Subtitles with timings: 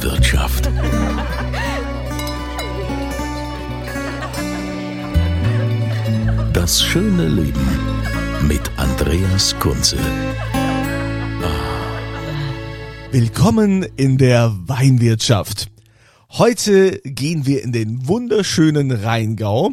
[0.00, 0.70] Weinwirtschaft.
[6.54, 7.68] Das schöne Leben
[8.48, 9.98] mit Andreas Kunze.
[13.12, 15.69] Willkommen in der Weinwirtschaft.
[16.34, 19.72] Heute gehen wir in den wunderschönen Rheingau.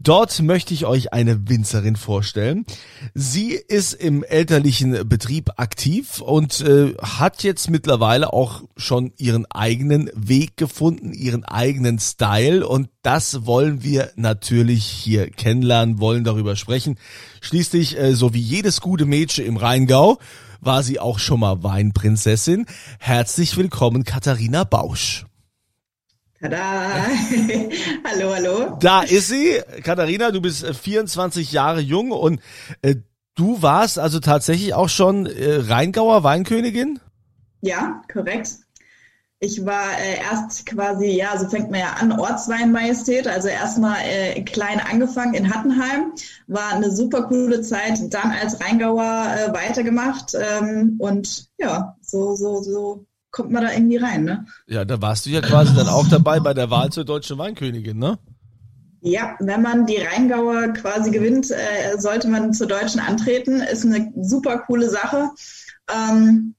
[0.00, 2.66] Dort möchte ich euch eine Winzerin vorstellen.
[3.14, 10.10] Sie ist im elterlichen Betrieb aktiv und äh, hat jetzt mittlerweile auch schon ihren eigenen
[10.14, 16.98] Weg gefunden, ihren eigenen Style und das wollen wir natürlich hier kennenlernen, wollen darüber sprechen.
[17.40, 20.18] Schließlich, äh, so wie jedes gute Mädchen im Rheingau,
[20.60, 22.66] war sie auch schon mal Weinprinzessin.
[22.98, 25.26] Herzlich willkommen, Katharina Bausch.
[26.42, 27.06] Tada!
[28.04, 28.76] hallo, hallo.
[28.80, 29.60] Da ist sie.
[29.84, 32.40] Katharina, du bist 24 Jahre jung und
[32.82, 32.96] äh,
[33.36, 36.98] du warst also tatsächlich auch schon äh, Rheingauer Weinkönigin?
[37.60, 38.56] Ja, korrekt.
[39.38, 44.42] Ich war äh, erst quasi, ja, so fängt man ja an, Ortsweinmajestät, also erstmal äh,
[44.42, 46.12] klein angefangen in Hattenheim,
[46.48, 52.62] war eine super coole Zeit, dann als Rheingauer äh, weitergemacht ähm, und ja, so, so,
[52.62, 54.46] so kommt man da irgendwie rein, ne?
[54.66, 57.98] Ja, da warst du ja quasi dann auch dabei bei der Wahl zur deutschen Weinkönigin,
[57.98, 58.18] ne?
[59.00, 63.60] Ja, wenn man die Rheingauer quasi gewinnt, äh, sollte man zur Deutschen antreten.
[63.60, 65.30] Ist eine super coole Sache.
[65.92, 66.54] Ähm,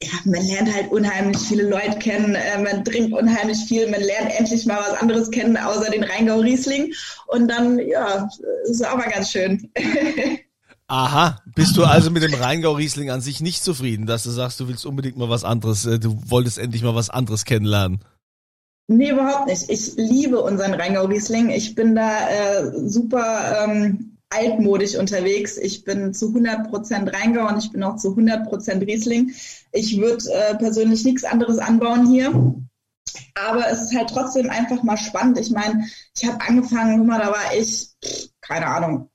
[0.00, 4.38] ja, man lernt halt unheimlich viele Leute kennen, äh, man trinkt unheimlich viel, man lernt
[4.38, 6.92] endlich mal was anderes kennen, außer den Rheingau Riesling.
[7.28, 8.28] Und dann, ja,
[8.64, 9.72] ist auch mal ganz schön.
[10.86, 14.68] Aha, bist du also mit dem Rheingau-Riesling an sich nicht zufrieden, dass du sagst, du
[14.68, 18.04] willst unbedingt mal was anderes, äh, du wolltest endlich mal was anderes kennenlernen?
[18.86, 19.70] Nee, überhaupt nicht.
[19.70, 21.48] Ich liebe unseren Rheingau-Riesling.
[21.48, 25.56] Ich bin da äh, super ähm, altmodisch unterwegs.
[25.56, 29.32] Ich bin zu 100% Rheingau und ich bin auch zu 100% Riesling.
[29.72, 32.30] Ich würde äh, persönlich nichts anderes anbauen hier.
[33.34, 35.38] Aber es ist halt trotzdem einfach mal spannend.
[35.38, 37.88] Ich meine, ich habe angefangen, guck mal, da war ich,
[38.42, 39.08] keine Ahnung,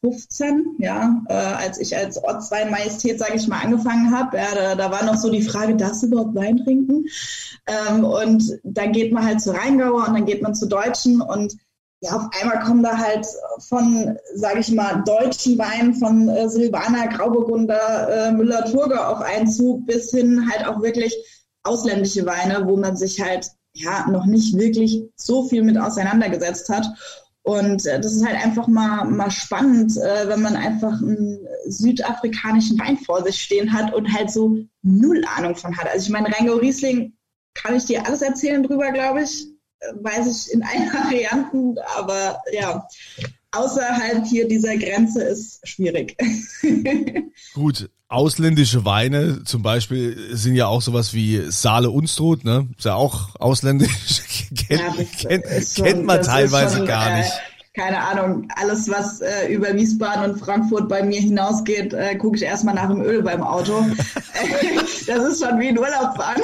[0.00, 4.36] 15, ja, äh, als ich als Ortsweinmajestät, sage ich mal, angefangen habe.
[4.36, 7.06] Ja, da, da war noch so die Frage, darfst du überhaupt Wein trinken?
[7.66, 11.56] Ähm, und dann geht man halt zu Rheingauer und dann geht man zu Deutschen und
[12.00, 13.26] ja, auf einmal kommen da halt
[13.68, 20.10] von, sage ich mal, deutschen Weinen von äh, Silvaner, Grauburgunder, äh, Müller-Thurgau auf Einzug bis
[20.10, 21.14] hin halt auch wirklich
[21.62, 26.86] ausländische Weine, wo man sich halt ja noch nicht wirklich so viel mit auseinandergesetzt hat.
[27.46, 32.76] Und äh, das ist halt einfach mal, mal spannend, äh, wenn man einfach einen südafrikanischen
[32.76, 35.86] Wein vor sich stehen hat und halt so null Ahnung von hat.
[35.86, 37.16] Also ich meine, Rheingau Riesling
[37.54, 39.46] kann ich dir alles erzählen drüber, glaube ich.
[39.78, 42.84] Äh, weiß ich in allen Varianten, aber ja,
[43.56, 46.16] außerhalb hier dieser Grenze ist schwierig.
[47.54, 52.68] Gut, ausländische Weine zum Beispiel sind ja auch sowas wie Saale Unstrut, ne?
[52.76, 54.22] Ist ja auch ausländisch.
[54.68, 57.32] kennt, ja, kennt, kennt man teilweise schon, gar nicht.
[57.76, 62.42] Keine Ahnung, alles, was äh, über Wiesbaden und Frankfurt bei mir hinausgeht, äh, gucke ich
[62.42, 63.84] erstmal nach dem Öl beim Auto.
[65.06, 66.40] das ist schon wie ein Urlaub fahren.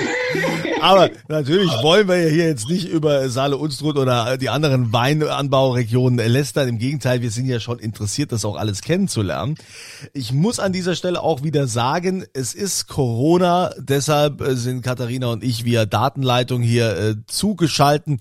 [0.82, 6.18] Aber natürlich wollen wir ja hier jetzt nicht über Saale Unstrut oder die anderen Weinanbauregionen
[6.30, 6.68] lästern.
[6.68, 9.56] Im Gegenteil, wir sind ja schon interessiert, das auch alles kennenzulernen.
[10.12, 15.28] Ich muss an dieser Stelle auch wieder sagen, es ist Corona, deshalb äh, sind Katharina
[15.28, 18.18] und ich via Datenleitung hier äh, zugeschalten.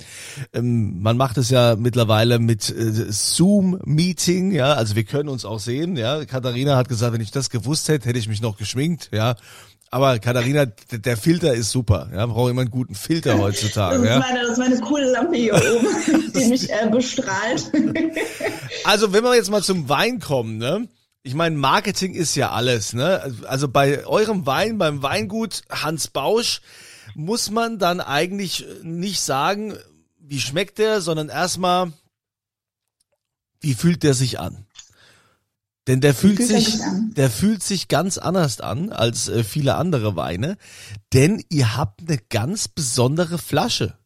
[0.53, 5.59] Ähm, man macht es ja mittlerweile mit äh, Zoom-Meeting, ja, also wir können uns auch
[5.59, 6.25] sehen, ja.
[6.25, 9.35] Katharina hat gesagt, wenn ich das gewusst hätte, hätte ich mich noch geschminkt, ja.
[9.93, 12.09] Aber Katharina, der Filter ist super.
[12.13, 13.97] Ja, braucht immer einen guten Filter heutzutage.
[13.97, 14.19] Das ist, ja.
[14.19, 17.69] meine, das ist meine coole Lampe hier oben, die mich äh, bestrahlt.
[18.85, 20.87] Also wenn wir jetzt mal zum Wein kommen, ne?
[21.23, 23.35] Ich meine, Marketing ist ja alles, ne?
[23.47, 26.61] Also bei eurem Wein, beim Weingut Hans Bausch,
[27.13, 29.75] muss man dann eigentlich nicht sagen,
[30.19, 31.91] wie schmeckt der, sondern erstmal,
[33.61, 34.65] wie fühlt der sich an?
[35.87, 36.79] Denn der fühlt, fühlt sich,
[37.15, 40.57] der fühlt sich ganz anders an als äh, viele andere Weine,
[41.11, 43.97] denn ihr habt eine ganz besondere Flasche.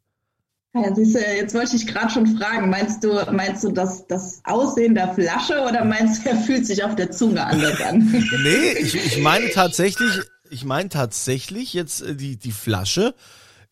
[0.73, 4.41] Ja, siehst du, jetzt wollte ich gerade schon fragen, meinst du, meinst du das, das
[4.43, 7.99] Aussehen der Flasche oder meinst du, er fühlt sich auf der Zunge anders an?
[8.43, 10.11] nee, ich, ich meine tatsächlich,
[10.49, 13.15] ich meine tatsächlich jetzt äh, die, die Flasche.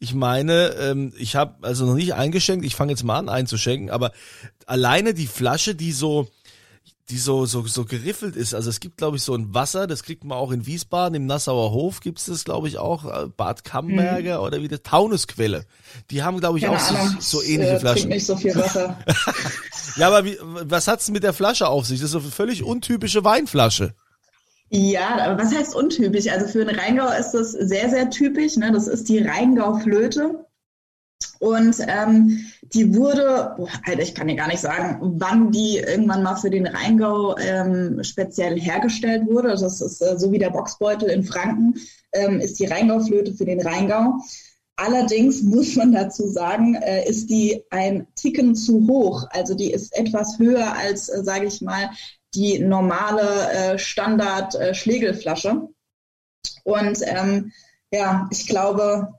[0.04, 3.90] Ich meine, ähm, ich habe also noch nicht eingeschenkt, ich fange jetzt mal an einzuschenken,
[3.90, 4.12] aber
[4.66, 6.28] alleine die Flasche, die so,
[7.10, 8.54] die so, so, so geriffelt ist.
[8.54, 11.26] Also es gibt, glaube ich, so ein Wasser, das kriegt man auch in Wiesbaden, im
[11.26, 14.44] Nassauer Hof gibt es das, glaube ich, auch, äh, Bad Camberger mhm.
[14.46, 15.66] oder wie das, Taunusquelle.
[16.12, 18.10] Die haben, glaube ich, Keine auch Ahnung, so, so ähnliche äh, Flaschen.
[18.10, 19.00] nicht so viel Wasser.
[19.96, 22.02] ja, aber wie, was hat's mit der Flasche auf sich?
[22.02, 23.96] Das ist so eine völlig untypische Weinflasche.
[24.76, 26.28] Ja, aber was heißt untypisch?
[26.28, 28.58] Also für einen Rheingau ist das sehr, sehr typisch.
[28.58, 28.72] Ne?
[28.72, 30.48] Das ist die Rheingau-Flöte.
[31.38, 32.40] Und ähm,
[32.74, 36.50] die wurde, boah, Alter, ich kann dir gar nicht sagen, wann die irgendwann mal für
[36.50, 39.50] den Rheingau ähm, speziell hergestellt wurde.
[39.50, 41.76] Das ist äh, so wie der Boxbeutel in Franken,
[42.14, 44.18] ähm, ist die Rheingauflöte für den Rheingau.
[44.76, 49.28] Allerdings muss man dazu sagen, äh, ist die ein Ticken zu hoch.
[49.30, 51.92] Also die ist etwas höher als, äh, sage ich mal,
[52.36, 55.50] die normale äh, Standard-Schlegelflasche.
[55.50, 57.52] Äh, Und ähm,
[57.92, 59.14] ja, ich glaube,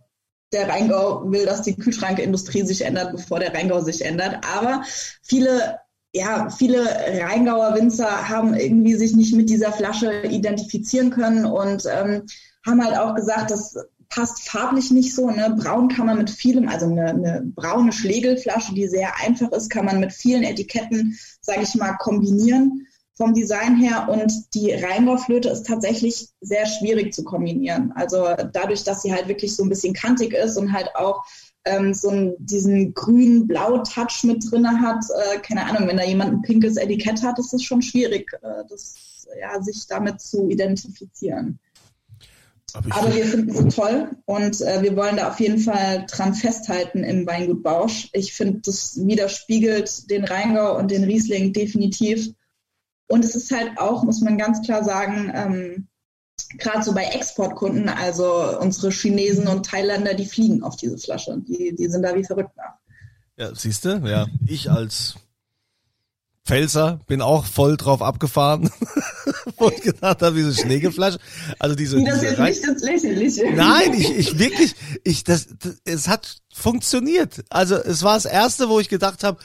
[0.52, 4.44] der Rheingau will, dass die Kühlschrankindustrie sich ändert, bevor der Rheingau sich ändert.
[4.56, 4.82] Aber
[5.22, 5.78] viele
[6.14, 12.22] ja, viele Rheingauer Winzer haben irgendwie sich nicht mit dieser Flasche identifizieren können und ähm,
[12.64, 13.76] haben halt auch gesagt, das
[14.08, 15.28] passt farblich nicht so.
[15.28, 15.56] Ne?
[15.58, 19.86] Braun kann man mit vielem, also eine, eine braune Schlegelflasche, die sehr einfach ist, kann
[19.86, 25.66] man mit vielen Etiketten, sage ich mal, kombinieren vom Design her und die Rheingau-Flöte ist
[25.66, 27.92] tatsächlich sehr schwierig zu kombinieren.
[27.94, 31.24] Also dadurch, dass sie halt wirklich so ein bisschen kantig ist und halt auch
[31.64, 36.42] ähm, so einen, diesen grün-blau-Touch mit drinne hat, äh, keine Ahnung, wenn da jemand ein
[36.42, 41.58] pinkes Etikett hat, ist es schon schwierig, äh, das, ja, sich damit zu identifizieren.
[42.74, 46.34] Aber, Aber wir finden sie toll und äh, wir wollen da auf jeden Fall dran
[46.34, 48.08] festhalten im Weingut Bausch.
[48.12, 52.34] Ich finde, das widerspiegelt den Rheingau und den Riesling definitiv.
[53.06, 55.88] Und es ist halt auch, muss man ganz klar sagen, ähm,
[56.58, 61.38] gerade so bei Exportkunden, also unsere Chinesen und Thailänder, die fliegen auf diese Flasche.
[61.46, 62.74] Die, die sind da wie verrückt nach.
[63.36, 65.16] Ja, siehst du, ja, ich als
[66.46, 68.70] Pfälzer bin auch voll drauf abgefahren,
[69.56, 71.18] wo ich gedacht habe, diese Schneegeflasche,
[71.58, 73.52] also diese, das diese ist nicht das Lächerliche.
[73.54, 74.74] Nein, ich, ich wirklich,
[75.04, 77.44] ich, das, das, es hat funktioniert.
[77.48, 79.38] Also es war das erste, wo ich gedacht habe,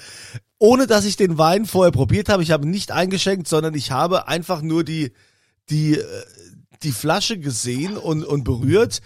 [0.60, 2.44] ohne dass ich den Wein vorher probiert habe.
[2.44, 5.14] Ich habe nicht eingeschenkt, sondern ich habe einfach nur die,
[5.70, 6.06] die, äh,
[6.84, 9.02] die Flasche gesehen und, und berührt.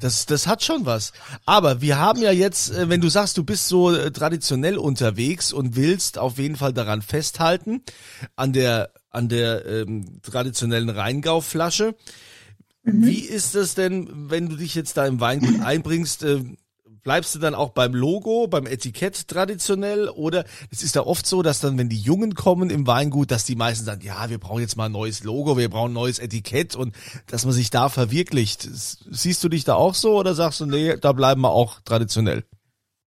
[0.00, 1.12] Das, das hat schon was.
[1.46, 5.52] Aber wir haben ja jetzt, äh, wenn du sagst, du bist so äh, traditionell unterwegs
[5.52, 7.82] und willst auf jeden Fall daran festhalten,
[8.34, 11.94] an der, an der ähm, traditionellen Rheingauflasche.
[12.82, 13.06] Mhm.
[13.06, 16.24] Wie ist es denn, wenn du dich jetzt da im Weingut einbringst?
[16.24, 16.40] Äh,
[17.02, 21.42] Bleibst du dann auch beim Logo, beim Etikett traditionell oder es ist ja oft so,
[21.42, 24.60] dass dann, wenn die Jungen kommen im Weingut, dass die meisten sagen, ja, wir brauchen
[24.60, 26.94] jetzt mal ein neues Logo, wir brauchen ein neues Etikett und
[27.26, 28.68] dass man sich da verwirklicht.
[28.72, 32.44] Siehst du dich da auch so oder sagst du, nee, da bleiben wir auch traditionell?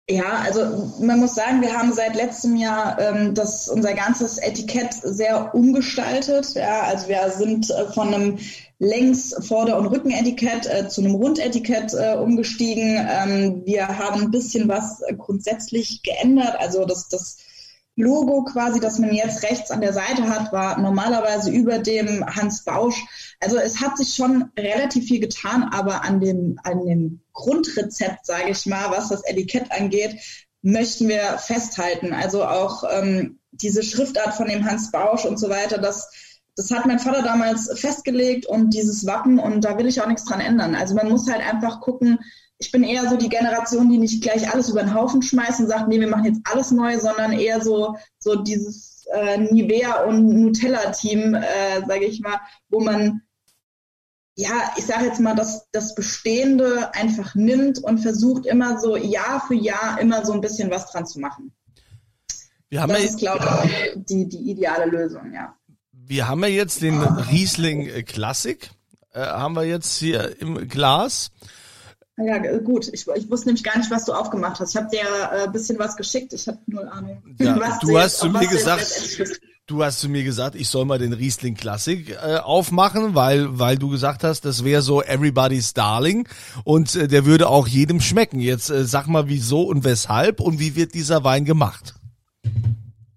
[0.09, 4.95] Ja, also man muss sagen, wir haben seit letztem Jahr ähm, das, unser ganzes Etikett
[4.95, 6.55] sehr umgestaltet.
[6.55, 8.39] Ja, also wir sind äh, von einem
[8.79, 12.97] längs Vorder- und Rückenetikett äh, zu einem Rundetikett äh, umgestiegen.
[13.09, 16.57] Ähm, wir haben ein bisschen was grundsätzlich geändert.
[16.59, 17.39] Also das, das
[17.99, 22.65] Logo quasi, das man jetzt rechts an der Seite hat, war normalerweise über dem Hans
[22.65, 23.03] Bausch.
[23.41, 28.51] Also es hat sich schon relativ viel getan, aber an dem, an dem Grundrezept, sage
[28.51, 30.17] ich mal, was das Etikett angeht,
[30.61, 32.13] möchten wir festhalten.
[32.13, 36.11] Also auch ähm, diese Schriftart von dem Hans Bausch und so weiter, das
[36.57, 40.25] das hat mein Vater damals festgelegt und dieses Wappen und da will ich auch nichts
[40.25, 40.75] dran ändern.
[40.75, 42.19] Also man muss halt einfach gucken,
[42.59, 45.69] ich bin eher so die Generation, die nicht gleich alles über den Haufen schmeißt und
[45.69, 50.27] sagt, nee, wir machen jetzt alles neu, sondern eher so, so dieses äh, Nivea und
[50.27, 53.21] Nutella-Team, äh, sage ich mal, wo man
[54.39, 59.43] ja, ich sage jetzt mal, dass das Bestehende einfach nimmt und versucht immer so Jahr
[59.47, 61.55] für Jahr immer so ein bisschen was dran zu machen.
[62.69, 65.56] Wir haben das ja ist, glaube ich, die, die ideale Lösung, ja
[66.07, 68.71] wir haben ja jetzt den Riesling Classic,
[69.13, 71.31] äh, haben wir jetzt hier im Glas.
[72.19, 72.89] Ja, gut.
[72.93, 74.71] Ich, ich wusste nämlich gar nicht, was du aufgemacht hast.
[74.71, 76.33] Ich habe dir ein äh, bisschen was geschickt.
[76.33, 77.23] Ich habe null Ahnung.
[77.39, 78.87] Ja, du hast zu mir gesagt,
[79.67, 83.77] du hast zu mir gesagt, ich soll mal den Riesling Classic äh, aufmachen, weil weil
[83.77, 86.27] du gesagt hast, das wäre so Everybody's Darling
[86.65, 88.41] und äh, der würde auch jedem schmecken.
[88.41, 91.95] Jetzt äh, sag mal, wieso und weshalb und wie wird dieser Wein gemacht?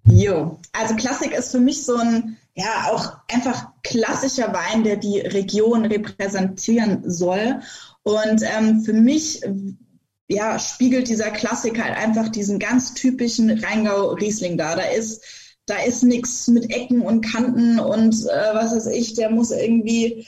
[0.03, 5.19] Jo, also Classic ist für mich so ein ja auch einfach klassischer Wein, der die
[5.19, 7.61] Region repräsentieren soll.
[8.03, 9.43] Und ähm, für mich
[10.29, 14.75] ja, spiegelt dieser Klassiker halt einfach diesen ganz typischen Rheingau-Riesling da.
[14.75, 15.23] Da ist,
[15.65, 20.27] da ist nichts mit Ecken und Kanten und äh, was weiß ich, der muss irgendwie,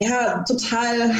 [0.00, 1.14] ja, total,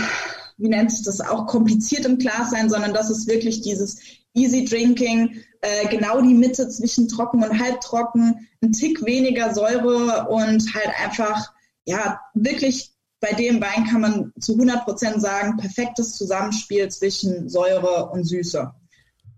[0.56, 3.98] wie nennt sich das, auch kompliziert im Glas sein, sondern das ist wirklich dieses
[4.36, 10.74] Easy Drinking, äh, genau die Mitte zwischen trocken und halbtrocken, ein Tick weniger Säure und
[10.74, 11.52] halt einfach,
[11.84, 18.10] ja, wirklich bei dem Wein kann man zu 100 Prozent sagen, perfektes Zusammenspiel zwischen Säure
[18.10, 18.70] und Süße.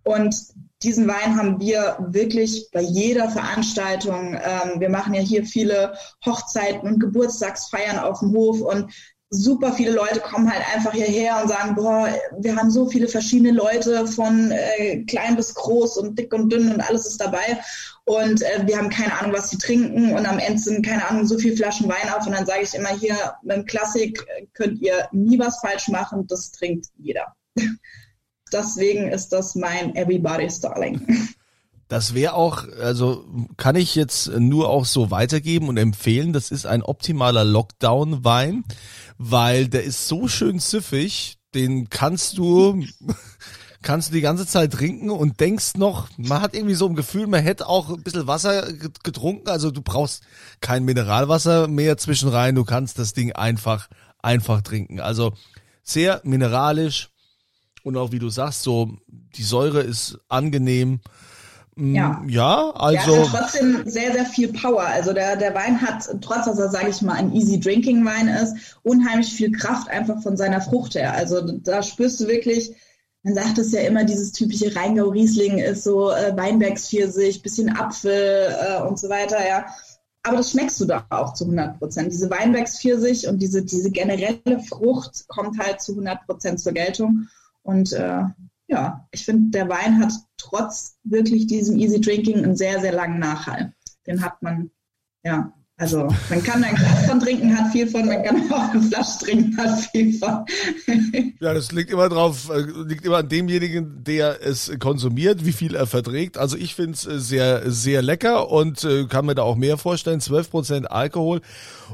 [0.04, 0.34] Und
[0.82, 4.34] diesen Wein haben wir wirklich bei jeder Veranstaltung.
[4.34, 8.92] Ähm, wir machen ja hier viele Hochzeiten und Geburtstagsfeiern auf dem Hof und
[9.30, 12.08] super viele Leute kommen halt einfach hierher und sagen, boah,
[12.38, 16.72] wir haben so viele verschiedene Leute von äh, klein bis groß und dick und dünn
[16.72, 17.60] und alles ist dabei
[18.04, 21.26] und äh, wir haben keine Ahnung, was sie trinken und am Ende sind, keine Ahnung,
[21.26, 25.08] so viele Flaschen Wein auf und dann sage ich immer hier, beim Klassik könnt ihr
[25.12, 27.34] nie was falsch machen, das trinkt jeder.
[28.52, 31.06] Deswegen ist das mein Everybody's Darling.
[31.88, 33.24] Das wäre auch, also
[33.56, 36.34] kann ich jetzt nur auch so weitergeben und empfehlen.
[36.34, 38.64] Das ist ein optimaler Lockdown-Wein,
[39.16, 42.84] weil der ist so schön süffig, den kannst du
[43.82, 47.26] kannst du die ganze Zeit trinken und denkst noch, man hat irgendwie so ein Gefühl,
[47.26, 48.70] man hätte auch ein bisschen Wasser
[49.02, 49.48] getrunken.
[49.48, 50.22] Also du brauchst
[50.60, 55.00] kein Mineralwasser mehr zwischenrein, du kannst das Ding einfach, einfach trinken.
[55.00, 55.32] Also
[55.82, 57.08] sehr mineralisch
[57.82, 61.00] und auch wie du sagst, so die Säure ist angenehm.
[61.78, 63.12] Mm, ja, ja also.
[63.12, 64.82] Der hat trotzdem sehr, sehr viel Power.
[64.82, 68.26] Also der, der Wein hat, trotz dass er, sage ich mal, ein Easy Drinking Wein
[68.26, 71.14] ist, unheimlich viel Kraft einfach von seiner Frucht her.
[71.14, 72.74] Also da spürst du wirklich,
[73.22, 78.82] man sagt es ja immer, dieses typische Rheingau-Riesling ist so äh, Weinbergspfirsich, bisschen Apfel äh,
[78.82, 79.64] und so weiter, ja.
[80.24, 82.12] Aber das schmeckst du da auch zu 100 Prozent.
[82.12, 87.28] Diese Weinbergspfirsich und diese, diese generelle Frucht kommt halt zu 100 Prozent zur Geltung.
[87.62, 88.24] Und äh,
[88.68, 93.18] ja, ich finde, der Wein hat trotz wirklich diesem Easy Drinking einen sehr, sehr langen
[93.18, 93.72] Nachhall.
[94.06, 94.70] Den hat man,
[95.24, 98.82] ja, also man kann ein Glas von trinken, hat viel von, man kann auch eine
[98.82, 100.44] Flasche trinken, hat viel von.
[101.40, 105.74] ja, das liegt immer drauf, äh, liegt immer an demjenigen, der es konsumiert, wie viel
[105.74, 106.36] er verträgt.
[106.36, 109.78] Also ich finde es äh, sehr, sehr lecker und äh, kann mir da auch mehr
[109.78, 110.20] vorstellen.
[110.20, 111.40] 12% Alkohol.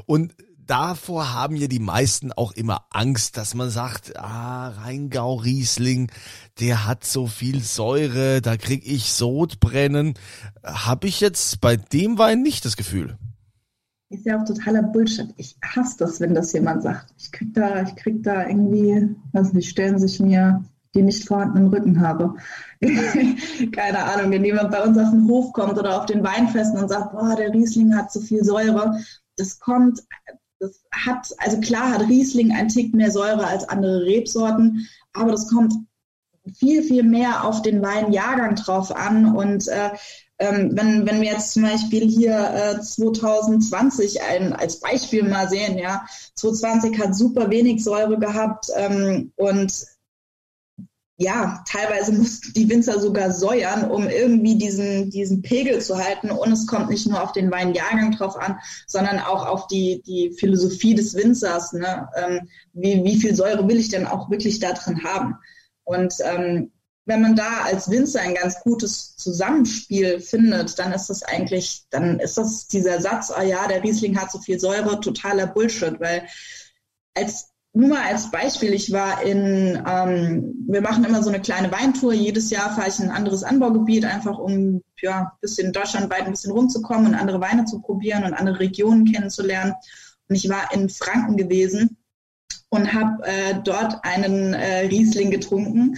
[0.07, 0.33] Und
[0.67, 6.11] davor haben ja die meisten auch immer Angst, dass man sagt, ah, Rheingau Riesling,
[6.59, 10.13] der hat so viel Säure, da krieg ich Sodbrennen.
[10.63, 13.17] Habe ich jetzt bei dem Wein nicht das Gefühl
[14.09, 15.33] ist ja auch totaler Bullshit.
[15.37, 17.13] Ich hasse das, wenn das jemand sagt.
[17.17, 21.69] Ich krieg da, ich krieg da irgendwie, weiß nicht, stellen sich mir die nicht vorhandenen
[21.73, 22.35] Rücken habe.
[23.71, 26.89] Keine Ahnung, wenn jemand bei uns auf den Hof kommt oder auf den Weinfesten und
[26.89, 28.97] sagt, boah, der Riesling hat zu viel Säure.
[29.35, 30.01] Das kommt,
[30.67, 35.47] das hat, also klar hat Riesling ein Tick mehr Säure als andere Rebsorten, aber das
[35.47, 35.73] kommt
[36.53, 39.35] viel, viel mehr auf den Weinjahrgang drauf an.
[39.35, 39.89] Und äh,
[40.37, 42.37] ähm, wenn, wenn wir jetzt zum Beispiel hier
[42.77, 46.05] äh, 2020 ein, als Beispiel mal sehen, ja,
[46.35, 49.73] 2020 hat super wenig Säure gehabt ähm, und
[51.17, 56.29] ja, teilweise mussten die Winzer sogar säuern, um irgendwie diesen, diesen Pegel zu halten.
[56.29, 60.31] Und es kommt nicht nur auf den Weinjahrgang drauf an, sondern auch auf die, die
[60.37, 61.71] Philosophie des Winzers.
[61.71, 62.09] Ne?
[62.17, 65.35] Ähm, wie, wie viel Säure will ich denn auch wirklich da drin haben?
[65.85, 66.71] Und ähm,
[67.05, 72.19] wenn man da als Winzer ein ganz gutes Zusammenspiel findet, dann ist das eigentlich, dann
[72.19, 76.27] ist das dieser Satz, ah ja, der Riesling hat so viel Säure, totaler Bullshit, weil
[77.13, 81.71] als nur mal als Beispiel, ich war in, ähm, wir machen immer so eine kleine
[81.73, 86.21] Weintour, jedes Jahr fahre ich in ein anderes Anbaugebiet, einfach um ja, ein bisschen deutschlandweit
[86.21, 89.73] ein bisschen rumzukommen und andere Weine zu probieren und andere Regionen kennenzulernen.
[90.29, 91.97] Und ich war in Franken gewesen
[92.69, 95.97] und habe äh, dort einen äh, Riesling getrunken,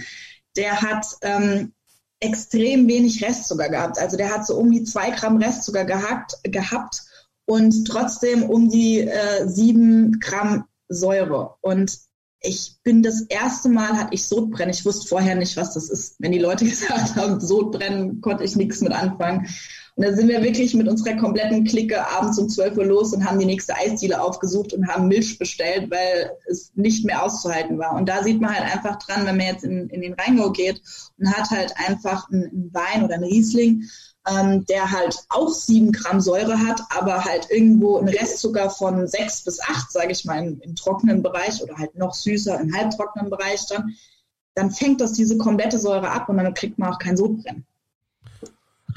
[0.56, 1.72] der hat ähm,
[2.18, 4.00] extrem wenig Restzucker gehabt.
[4.00, 7.04] Also der hat so um die zwei Gramm Restzucker gehackt, gehabt
[7.46, 11.54] und trotzdem um die äh, sieben Gramm Säure.
[11.60, 11.98] Und
[12.40, 14.72] ich bin das erste Mal, hatte ich Sodbrennen.
[14.72, 16.16] Ich wusste vorher nicht, was das ist.
[16.18, 19.48] Wenn die Leute gesagt haben, Sodbrennen, konnte ich nichts mit anfangen.
[19.96, 23.24] Und da sind wir wirklich mit unserer kompletten Clique abends um 12 Uhr los und
[23.24, 27.96] haben die nächste Eisdiele aufgesucht und haben Milch bestellt, weil es nicht mehr auszuhalten war.
[27.96, 30.80] Und da sieht man halt einfach dran, wenn man jetzt in, in den Rheingau geht
[31.18, 33.82] und hat halt einfach einen Wein oder einen Riesling,
[34.30, 39.42] ähm, der halt auch sieben Gramm Säure hat, aber halt irgendwo einen Restzucker von sechs
[39.42, 43.30] bis acht, sage ich mal, im, im trockenen Bereich oder halt noch süßer im halbtrockenen
[43.30, 43.94] Bereich dann,
[44.54, 47.64] dann fängt das diese komplette Säure ab und dann kriegt man auch kein Sodbrennen.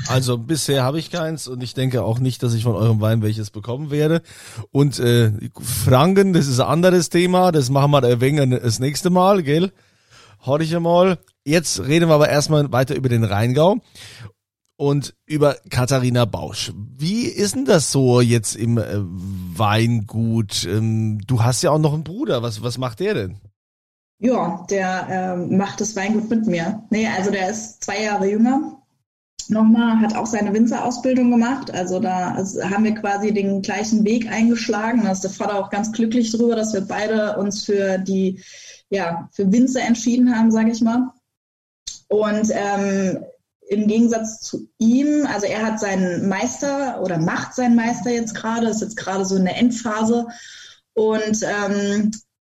[0.07, 3.21] Also bisher habe ich keins und ich denke auch nicht, dass ich von eurem Wein
[3.21, 4.21] welches bekommen werde.
[4.71, 9.43] Und äh, Franken, das ist ein anderes Thema, das machen wir wenig das nächste Mal,
[9.43, 9.71] gell?
[10.45, 11.19] Horch ich einmal.
[11.43, 13.77] jetzt reden wir aber erstmal weiter über den Rheingau
[14.81, 16.73] und über Katharina Bausch.
[16.97, 20.65] Wie ist denn das so jetzt im äh, Weingut?
[20.65, 22.41] Ähm, du hast ja auch noch einen Bruder.
[22.41, 23.38] Was, was macht der denn?
[24.17, 26.81] Ja, der äh, macht das Weingut mit mir.
[26.89, 28.81] Nee, also der ist zwei Jahre jünger.
[29.50, 31.69] Nochmal, hat auch seine Winzerausbildung gemacht.
[31.69, 35.03] Also da haben wir quasi den gleichen Weg eingeschlagen.
[35.03, 38.41] Da ist der Vater auch ganz glücklich drüber, dass wir beide uns für die,
[38.89, 41.11] ja, für Winzer entschieden haben, sage ich mal.
[42.07, 43.19] Und ähm,
[43.71, 48.67] im Gegensatz zu ihm, also er hat seinen Meister oder macht seinen Meister jetzt gerade,
[48.67, 50.27] ist jetzt gerade so in der Endphase.
[50.93, 52.11] Und ähm,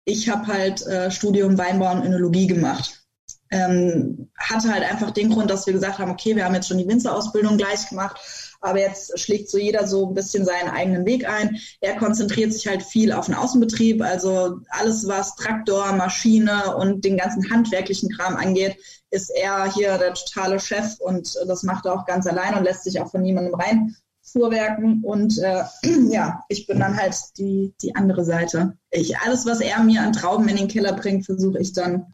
[0.05, 3.05] ich habe halt äh, Studium Weinbau und Önologie gemacht.
[3.51, 6.79] Ähm, hatte halt einfach den Grund, dass wir gesagt haben, okay, wir haben jetzt schon
[6.79, 8.20] die Winzerausbildung gleich gemacht,
[8.63, 11.58] aber jetzt schlägt so jeder so ein bisschen seinen eigenen Weg ein.
[11.82, 17.17] Er konzentriert sich halt viel auf den Außenbetrieb, also alles, was Traktor, Maschine und den
[17.17, 18.77] ganzen handwerklichen Kram angeht,
[19.12, 22.84] ist er hier der totale Chef und das macht er auch ganz allein und lässt
[22.84, 25.03] sich auch von niemandem rein fuhrwerken.
[25.03, 25.63] Und äh,
[26.10, 28.77] ja, ich bin dann halt die, die andere Seite.
[28.89, 32.05] Ich, alles, was er mir an Trauben in den Keller bringt, versuche ich dann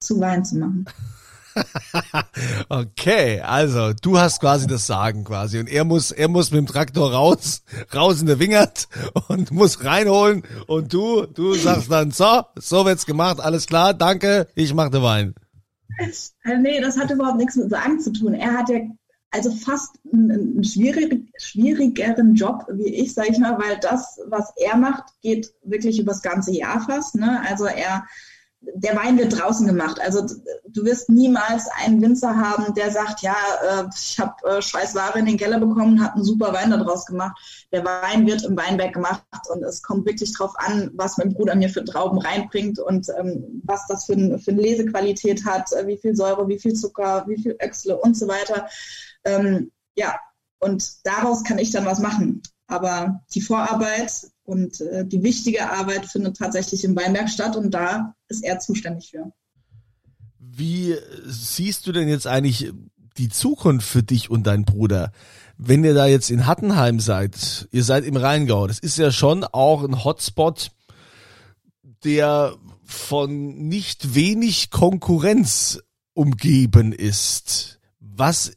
[0.00, 0.84] zu Wein zu machen.
[2.68, 6.66] okay, also du hast quasi das Sagen quasi und er muss er muss mit dem
[6.66, 7.62] Traktor raus
[7.94, 8.88] raus in der Wingert
[9.28, 14.48] und muss reinholen und du du sagst dann so so wird's gemacht alles klar danke
[14.54, 15.34] ich mache den Wein.
[15.98, 18.34] Äh, nee, das hat überhaupt nichts mit Sagen zu tun.
[18.34, 18.78] Er hat ja
[19.32, 24.76] also fast einen, schwierig, schwierigeren Job wie ich, sage ich mal, weil das, was er
[24.76, 27.14] macht, geht wirklich übers ganze Jahr fast.
[27.14, 27.42] Ne?
[27.48, 28.04] Also er
[28.74, 30.00] der Wein wird draußen gemacht.
[30.00, 30.26] Also
[30.68, 33.36] du wirst niemals einen Winzer haben, der sagt, ja,
[33.68, 37.36] äh, ich habe äh, scheiß in den Keller bekommen habe einen super Wein daraus gemacht.
[37.72, 41.54] Der Wein wird im Weinberg gemacht und es kommt wirklich drauf an, was mein Bruder
[41.54, 45.98] mir für Trauben reinbringt und ähm, was das für, für eine Lesequalität hat, äh, wie
[45.98, 48.68] viel Säure, wie viel Zucker, wie viel Öchsle und so weiter.
[49.24, 50.14] Ähm, ja,
[50.60, 52.42] und daraus kann ich dann was machen.
[52.68, 58.14] Aber die Vorarbeit und äh, die wichtige Arbeit findet tatsächlich im Weinberg statt und da
[58.32, 59.32] ist er zuständig für.
[60.38, 62.72] Wie siehst du denn jetzt eigentlich
[63.16, 65.12] die Zukunft für dich und deinen Bruder?
[65.56, 69.44] Wenn ihr da jetzt in Hattenheim seid, ihr seid im Rheingau, das ist ja schon
[69.44, 70.72] auch ein Hotspot,
[72.04, 75.80] der von nicht wenig Konkurrenz
[76.14, 77.80] umgeben ist.
[78.00, 78.52] Was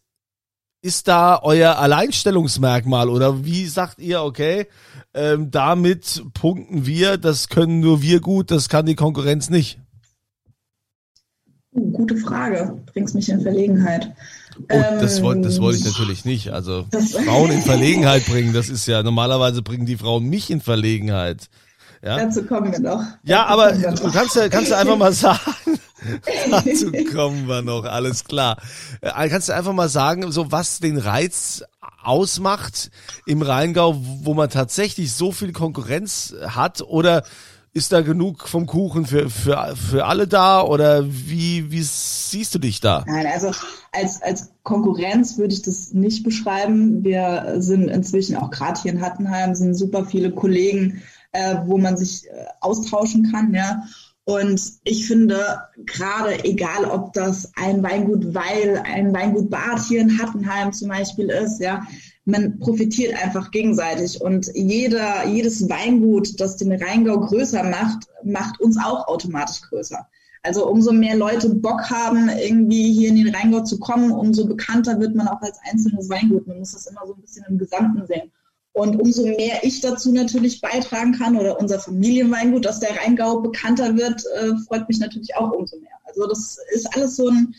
[0.86, 4.68] ist da euer Alleinstellungsmerkmal oder wie sagt ihr, okay,
[5.16, 9.80] ähm, damit punkten wir, das können nur wir gut, das kann die Konkurrenz nicht?
[11.74, 14.14] Uh, gute Frage, bringst mich in Verlegenheit.
[14.58, 16.54] Und ähm, das wollte das wollte ich natürlich nicht.
[16.54, 16.86] Also
[17.26, 21.50] Frauen in Verlegenheit bringen, das ist ja normalerweise bringen die Frauen mich in Verlegenheit.
[22.04, 22.18] Ja?
[22.18, 23.04] Dazu kommen wir noch.
[23.24, 25.80] Ja, aber du kannst ja kannst du einfach mal sagen,
[26.52, 28.58] Dazu kommen wir noch, alles klar.
[29.02, 31.64] Äh, kannst du einfach mal sagen, so was den Reiz
[32.04, 32.92] ausmacht
[33.26, 37.24] im Rheingau, wo man tatsächlich so viel Konkurrenz hat oder
[37.76, 42.60] ist da genug vom Kuchen für, für, für alle da oder wie, wie siehst du
[42.60, 43.04] dich da?
[43.06, 43.52] Nein, also
[43.92, 47.04] als, als Konkurrenz würde ich das nicht beschreiben.
[47.04, 51.02] Wir sind inzwischen auch gerade hier in Hattenheim, sind super viele Kollegen,
[51.34, 53.84] äh, wo man sich äh, austauschen kann, ja.
[54.26, 60.20] Und ich finde, gerade egal, ob das ein Weingut Weil, ein Weingut Bad hier in
[60.20, 61.86] Hattenheim zum Beispiel ist, ja,
[62.26, 64.20] man profitiert einfach gegenseitig.
[64.20, 70.08] Und jeder, jedes Weingut, das den Rheingau größer macht, macht uns auch automatisch größer.
[70.42, 75.00] Also umso mehr Leute Bock haben, irgendwie hier in den Rheingau zu kommen, umso bekannter
[75.00, 76.48] wird man auch als einzelnes Weingut.
[76.48, 78.32] Man muss das immer so ein bisschen im Gesamten sehen.
[78.76, 83.96] Und umso mehr ich dazu natürlich beitragen kann oder unser Familienweingut, dass der Rheingau bekannter
[83.96, 85.98] wird, äh, freut mich natürlich auch umso mehr.
[86.04, 87.56] Also das ist alles so ein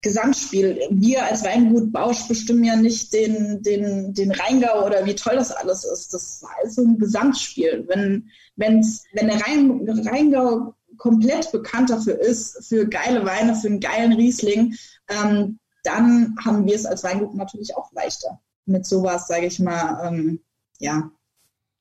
[0.00, 0.80] Gesamtspiel.
[0.90, 5.52] Wir als Weingut Bausch bestimmen ja nicht den, den, den Rheingau oder wie toll das
[5.52, 6.12] alles ist.
[6.12, 7.84] Das ist so ein Gesamtspiel.
[7.86, 14.12] Wenn, wenn's, wenn der Rheingau komplett bekannt dafür ist, für geile Weine, für einen geilen
[14.12, 14.74] Riesling,
[15.08, 20.06] ähm, dann haben wir es als Weingut natürlich auch leichter mit sowas, sage ich mal,
[20.06, 20.40] ähm,
[20.78, 21.10] ja,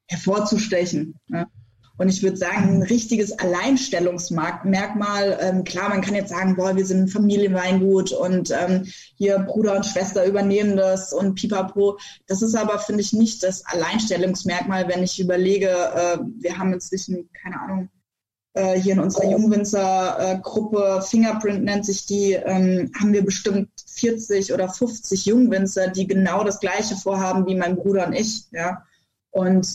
[0.08, 1.20] hervorzustechen.
[1.28, 1.48] Ne?
[1.98, 6.86] Und ich würde sagen, ein richtiges Alleinstellungsmerkmal, ähm, klar, man kann jetzt sagen, boah, wir
[6.86, 12.00] sind ein Familienweingut und ähm, hier Bruder und Schwester übernehmen das und pipapo.
[12.26, 17.30] Das ist aber, finde ich, nicht das Alleinstellungsmerkmal, wenn ich überlege, äh, wir haben inzwischen,
[17.34, 17.90] keine Ahnung,
[18.54, 25.26] hier in unserer Jungwinzer-Gruppe, Fingerprint nennt sich die, ähm, haben wir bestimmt 40 oder 50
[25.26, 28.46] Jungwinzer, die genau das Gleiche vorhaben wie mein Bruder und ich.
[28.52, 28.84] Ja?
[29.30, 29.68] Und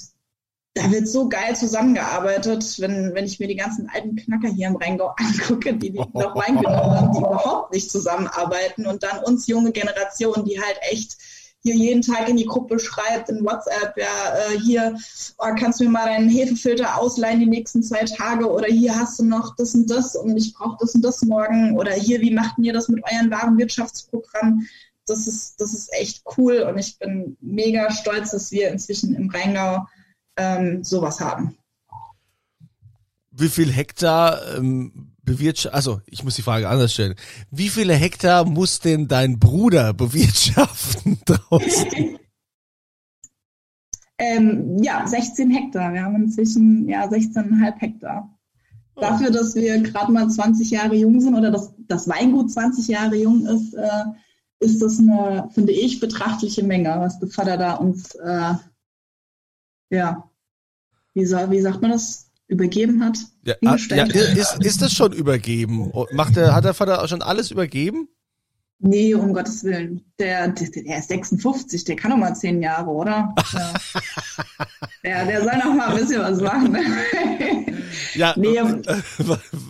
[0.76, 4.76] da wird so geil zusammengearbeitet, wenn, wenn ich mir die ganzen alten Knacker hier im
[4.76, 9.46] Rheingau angucke, die, die noch Wein genommen haben, die überhaupt nicht zusammenarbeiten und dann uns
[9.46, 11.16] junge Generationen, die halt echt
[11.66, 14.96] hier jeden Tag in die Gruppe schreibt, in WhatsApp, ja, äh, hier,
[15.38, 19.18] oh, kannst du mir mal deinen Hefefilter ausleihen die nächsten zwei Tage oder hier hast
[19.18, 22.33] du noch das und das und ich brauche das und das morgen oder hier, wie
[22.33, 24.66] macht ihr das mit eurem Warenwirtschaftsprogramm?
[25.07, 29.29] Das ist, das ist echt cool und ich bin mega stolz, dass wir inzwischen im
[29.29, 29.87] Rheingau
[30.37, 31.57] ähm, sowas haben.
[33.33, 37.14] Wie viel Hektar ähm, bewirtschaften, also ich muss die Frage anders stellen.
[37.50, 42.18] Wie viele Hektar muss denn dein Bruder bewirtschaften draußen?
[44.18, 45.92] ähm, ja, 16 Hektar.
[45.92, 48.34] Wir haben inzwischen ja 16,5 Hektar.
[48.94, 49.02] Oh.
[49.02, 53.16] Dafür, dass wir gerade mal 20 Jahre jung sind oder dass das Weingut 20 Jahre
[53.16, 54.04] jung ist, äh,
[54.60, 58.54] ist das eine, finde ich, betrachtliche Menge, was der Vater da uns, äh,
[59.90, 60.30] ja,
[61.12, 63.18] wie, soll, wie sagt man das, übergeben hat.
[63.44, 65.92] Ja, ah, ja, ist, ist das schon übergeben?
[66.12, 68.09] Macht der, hat der Vater auch schon alles übergeben?
[68.78, 70.04] Nee, um Gottes Willen.
[70.18, 73.34] Der, der, der ist 56, der kann noch mal zehn Jahre, oder?
[73.52, 73.72] Ja.
[75.04, 76.76] der, der soll noch mal ein bisschen was machen.
[78.14, 78.60] ja, nee,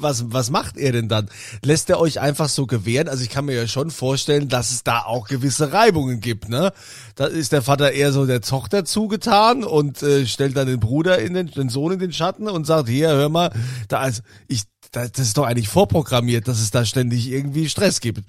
[0.00, 1.28] was, was macht er denn dann?
[1.62, 3.08] Lässt er euch einfach so gewähren?
[3.08, 6.72] Also ich kann mir ja schon vorstellen, dass es da auch gewisse Reibungen gibt, ne?
[7.14, 11.20] Da ist der Vater eher so der Tochter zugetan und äh, stellt dann den Bruder
[11.20, 13.52] in den, den Sohn in den Schatten und sagt, hier, hör mal,
[13.88, 18.22] da, also ich, das ist doch eigentlich vorprogrammiert, dass es da ständig irgendwie Stress gibt.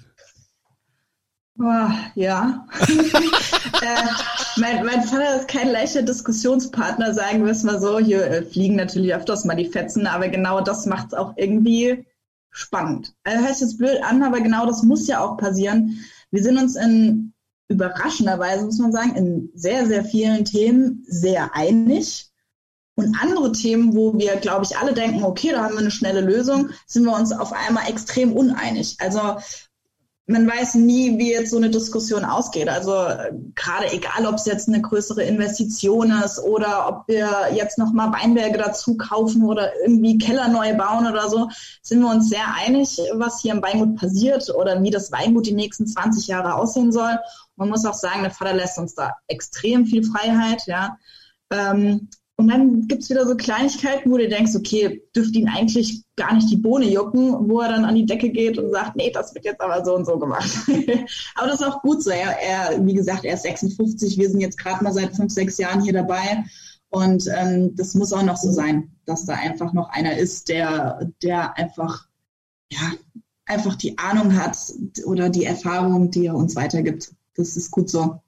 [1.60, 2.66] Oh, ja.
[2.88, 4.08] äh,
[4.56, 7.98] mein, mein Vater ist kein leichter Diskussionspartner, sagen wir es mal so.
[7.98, 12.04] Hier äh, fliegen natürlich öfters mal die Fetzen, aber genau das macht es auch irgendwie
[12.50, 13.12] spannend.
[13.24, 15.98] Also hört sich jetzt blöd an, aber genau das muss ja auch passieren.
[16.30, 17.32] Wir sind uns in
[17.68, 22.30] überraschenderweise, muss man sagen, in sehr, sehr vielen Themen sehr einig.
[22.94, 26.20] Und andere Themen, wo wir, glaube ich, alle denken, okay, da haben wir eine schnelle
[26.20, 28.96] Lösung, sind wir uns auf einmal extrem uneinig.
[28.98, 29.36] Also
[30.30, 32.68] man weiß nie, wie jetzt so eine Diskussion ausgeht.
[32.68, 32.92] Also
[33.54, 38.58] gerade egal, ob es jetzt eine größere Investition ist oder ob wir jetzt nochmal Weinberge
[38.58, 41.48] dazu kaufen oder irgendwie Keller neu bauen oder so,
[41.80, 45.54] sind wir uns sehr einig, was hier im Weingut passiert oder wie das Weingut die
[45.54, 47.18] nächsten 20 Jahre aussehen soll.
[47.56, 50.98] Man muss auch sagen, der Vater lässt uns da extrem viel Freiheit, ja.
[51.50, 56.32] Ähm, und dann gibt's wieder so Kleinigkeiten, wo du denkst, okay, dürfte ihn eigentlich gar
[56.34, 59.34] nicht die Bohne jucken, wo er dann an die Decke geht und sagt, nee, das
[59.34, 60.48] wird jetzt aber so und so gemacht.
[61.34, 62.10] aber das ist auch gut so.
[62.10, 65.58] Er, er, wie gesagt, er ist 56, wir sind jetzt gerade mal seit fünf, sechs
[65.58, 66.44] Jahren hier dabei.
[66.90, 71.10] Und ähm, das muss auch noch so sein, dass da einfach noch einer ist, der,
[71.24, 72.06] der einfach,
[72.70, 72.92] ja,
[73.46, 74.56] einfach die Ahnung hat
[75.04, 77.10] oder die Erfahrung, die er uns weitergibt.
[77.34, 78.20] Das ist gut so.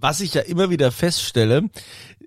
[0.00, 1.68] Was ich ja immer wieder feststelle,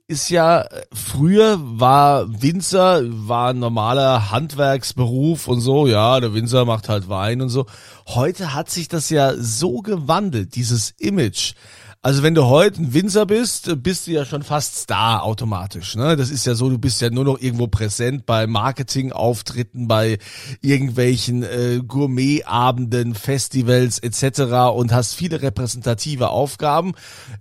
[0.08, 6.90] ist ja, früher war Winzer, war ein normaler Handwerksberuf und so, ja, der Winzer macht
[6.90, 7.66] halt Wein und so.
[8.08, 11.54] Heute hat sich das ja so gewandelt, dieses Image.
[12.06, 15.96] Also wenn du heute ein Winzer bist, bist du ja schon fast Star automatisch.
[15.96, 16.16] Ne?
[16.16, 20.20] Das ist ja so, du bist ja nur noch irgendwo präsent bei Marketingauftritten, bei
[20.62, 24.42] irgendwelchen äh, Gourmetabenden, Festivals etc.
[24.76, 26.94] und hast viele repräsentative Aufgaben.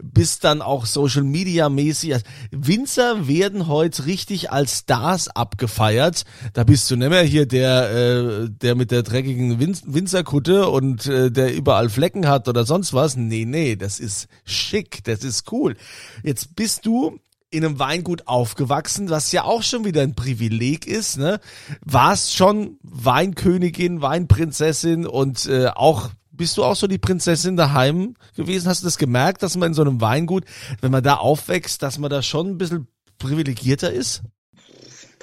[0.03, 2.15] Bist dann auch Social Media mäßig.
[2.15, 6.25] Also Winzer werden heute richtig als Stars abgefeiert.
[6.55, 11.31] Da bist du mehr hier der, äh, der mit der dreckigen Win Winzerkutte und äh,
[11.31, 13.15] der überall Flecken hat oder sonst was.
[13.15, 15.77] Nee, nee, das ist schick, das ist cool.
[16.23, 17.19] Jetzt bist du
[17.51, 21.41] in einem Weingut aufgewachsen, was ja auch schon wieder ein Privileg ist, ne?
[21.85, 28.69] Warst schon Weinkönigin, Weinprinzessin und äh, auch bist du auch so die Prinzessin daheim gewesen?
[28.69, 30.45] Hast du das gemerkt, dass man in so einem Weingut,
[30.81, 32.89] wenn man da aufwächst, dass man da schon ein bisschen
[33.19, 34.23] privilegierter ist?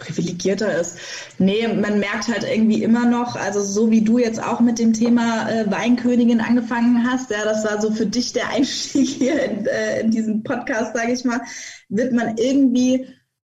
[0.01, 0.97] Privilegierter ist.
[1.37, 4.93] Nee, man merkt halt irgendwie immer noch, also so wie du jetzt auch mit dem
[4.93, 9.65] Thema äh, Weinkönigin angefangen hast, ja, das war so für dich der Einstieg hier in,
[9.65, 11.41] äh, in diesen Podcast, sage ich mal,
[11.89, 13.07] wird man irgendwie,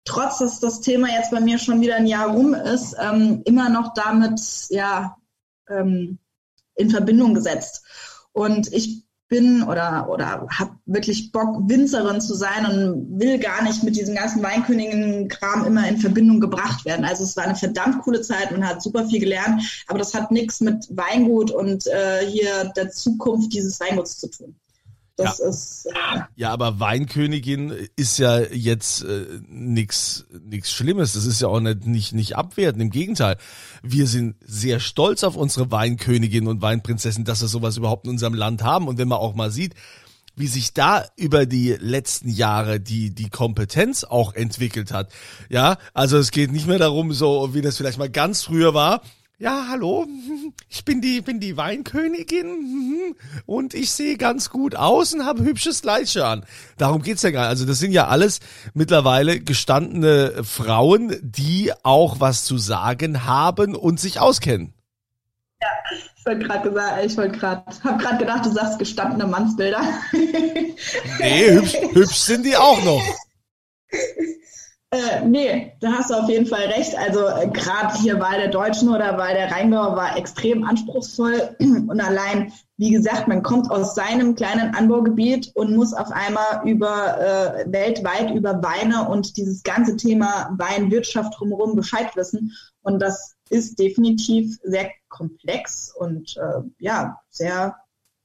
[0.05, 3.71] trotz dass das Thema jetzt bei mir schon wieder ein Jahr rum ist, ähm, immer
[3.71, 5.17] noch damit, ja,
[5.69, 6.19] ähm,
[6.75, 7.85] in Verbindung gesetzt.
[8.33, 13.83] Und ich bin oder, oder habe wirklich Bock, Winzerin zu sein und will gar nicht
[13.83, 17.07] mit diesem ganzen Weinkönigen-Kram immer in Verbindung gebracht werden.
[17.07, 20.31] Also es war eine verdammt coole Zeit, man hat super viel gelernt, aber das hat
[20.31, 24.55] nichts mit Weingut und äh, hier der Zukunft dieses Weinguts zu tun.
[25.23, 25.49] Das ja.
[25.49, 25.87] ist.
[25.87, 31.13] Äh, ja, aber Weinkönigin ist ja jetzt äh, nichts nix Schlimmes.
[31.13, 32.83] Das ist ja auch nicht, nicht, nicht abwertend.
[32.83, 33.37] Im Gegenteil.
[33.83, 38.35] Wir sind sehr stolz auf unsere Weinkönigin und Weinprinzessin, dass wir sowas überhaupt in unserem
[38.35, 38.89] Land haben.
[38.89, 39.75] Und wenn man auch mal sieht,
[40.35, 45.13] wie sich da über die letzten Jahre die, die Kompetenz auch entwickelt hat.
[45.51, 49.03] Ja, also es geht nicht mehr darum, so wie das vielleicht mal ganz früher war.
[49.43, 50.07] Ja, hallo,
[50.69, 55.83] ich bin die, bin die Weinkönigin und ich sehe ganz gut aus und habe hübsches
[55.83, 56.47] Kleidchen an.
[56.79, 57.49] Darum geht's ja gar nicht.
[57.49, 58.39] Also das sind ja alles
[58.73, 64.75] mittlerweile gestandene Frauen, die auch was zu sagen haben und sich auskennen.
[65.61, 65.69] Ja,
[66.17, 69.83] ich wollte gerade gesagt, ich wollte gerade, habe gerade gedacht, du sagst gestandene Mannsbilder.
[71.19, 73.03] nee, hübsch, hübsch sind die auch noch.
[74.93, 76.95] Äh, nee, da hast du auf jeden Fall recht.
[76.99, 81.99] Also äh, gerade hier bei der Deutschen oder bei der Rheingau war extrem anspruchsvoll und
[81.99, 87.73] allein, wie gesagt, man kommt aus seinem kleinen Anbaugebiet und muss auf einmal über äh,
[87.73, 92.53] weltweit über Weine und dieses ganze Thema Weinwirtschaft drumherum Bescheid wissen.
[92.83, 97.77] Und das ist definitiv sehr komplex und äh, ja sehr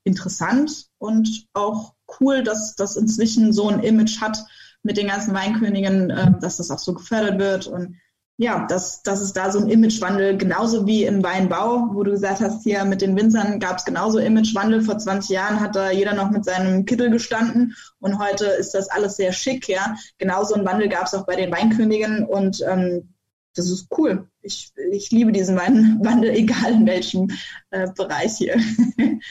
[0.03, 4.37] interessant und auch cool, dass das inzwischen so ein Image hat
[4.87, 7.97] mit den ganzen Weinkönigen, äh, dass das auch so gefördert wird und
[8.39, 12.39] ja, dass, dass es da so ein Imagewandel, genauso wie im Weinbau, wo du gesagt
[12.39, 14.83] hast, hier mit den Winzern gab es genauso Imagewandel.
[14.83, 18.89] Vor 20 Jahren hat da jeder noch mit seinem Kittel gestanden und heute ist das
[18.89, 19.95] alles sehr schick, ja.
[20.19, 23.09] Genauso ein Wandel gab es auch bei den Weinkönigen und ähm,
[23.55, 24.29] das ist cool.
[24.47, 27.29] Ich, ich liebe diesen Wandel, egal in welchem
[27.71, 28.55] äh, Bereich hier.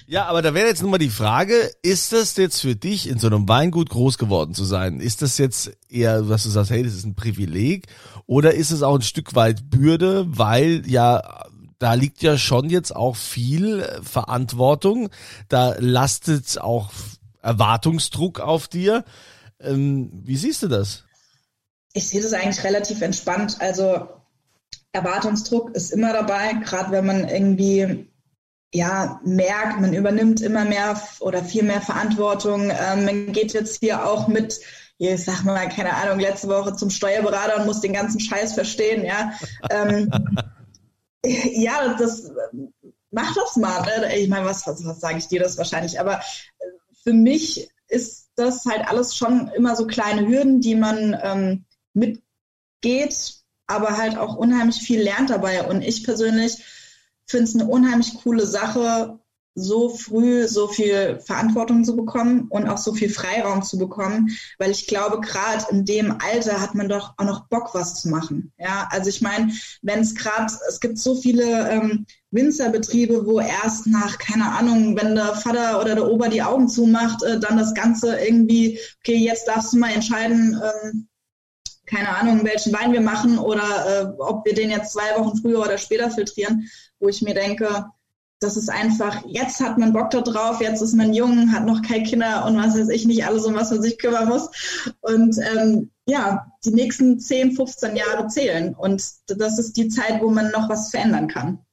[0.08, 3.18] Ja, aber da wäre jetzt nun mal die Frage, ist das jetzt für dich in
[3.18, 4.98] so einem Weingut groß geworden zu sein?
[4.98, 7.86] Ist das jetzt eher, was du sagst, hey, das ist ein Privileg?
[8.26, 11.46] Oder ist es auch ein Stück weit Bürde, weil ja
[11.78, 15.10] da liegt ja schon jetzt auch viel Verantwortung,
[15.48, 16.90] da lastet auch
[17.42, 19.04] Erwartungsdruck auf dir.
[19.60, 21.04] Ähm, wie siehst du das?
[21.92, 23.56] Ich sehe das eigentlich relativ entspannt.
[23.60, 24.08] Also
[24.96, 28.08] Erwartungsdruck ist immer dabei, gerade wenn man irgendwie
[28.74, 32.70] ja, merkt, man übernimmt immer mehr oder viel mehr Verantwortung.
[32.70, 34.60] Ähm, man geht jetzt hier auch mit,
[34.98, 39.04] ich sag mal, keine Ahnung, letzte Woche zum Steuerberater und muss den ganzen Scheiß verstehen,
[39.04, 39.32] ja.
[39.70, 40.10] ähm,
[41.24, 42.30] ja, das
[43.10, 43.82] macht das mal.
[43.82, 44.16] Ne?
[44.16, 46.00] Ich meine, was, was, was sage ich dir das wahrscheinlich?
[46.00, 46.64] Aber äh,
[47.02, 53.36] für mich ist das halt alles schon immer so kleine Hürden, die man ähm, mitgeht
[53.66, 55.66] aber halt auch unheimlich viel lernt dabei.
[55.66, 56.64] Und ich persönlich
[57.26, 59.18] finde es eine unheimlich coole Sache,
[59.56, 64.70] so früh so viel Verantwortung zu bekommen und auch so viel Freiraum zu bekommen, weil
[64.70, 68.52] ich glaube, gerade in dem Alter hat man doch auch noch Bock, was zu machen.
[68.58, 73.86] Ja, also ich meine, wenn es gerade, es gibt so viele ähm, Winzerbetriebe, wo erst
[73.86, 77.72] nach, keine Ahnung, wenn der Vater oder der Ober die Augen zumacht, äh, dann das
[77.72, 81.08] Ganze irgendwie, okay, jetzt darfst du mal entscheiden, ähm,
[81.86, 85.60] keine Ahnung, welchen Wein wir machen oder äh, ob wir den jetzt zwei Wochen früher
[85.60, 86.68] oder später filtrieren,
[86.98, 87.86] wo ich mir denke,
[88.40, 91.80] das ist einfach, jetzt hat man Bock da drauf, jetzt ist man jung, hat noch
[91.80, 94.50] keine Kinder und was weiß ich nicht, alles um was man sich kümmern muss.
[95.00, 98.74] Und ähm, ja, die nächsten 10, 15 Jahre zählen.
[98.74, 101.65] Und das ist die Zeit, wo man noch was verändern kann.